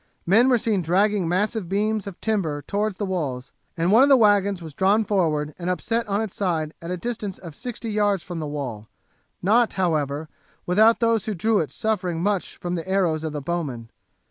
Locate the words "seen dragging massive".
0.57-1.69